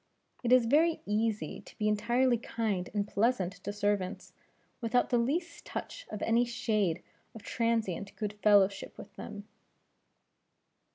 [0.41, 4.33] It is very easy to be entirely kind and pleasant to servants,
[4.81, 7.03] without the least touch of any shade
[7.35, 9.47] of transient good fellowship with them."